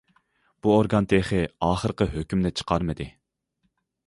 [0.65, 3.11] بۇ ئورگان تېخى ئاخىرقى ھۆكۈمنى چىقارمىدى.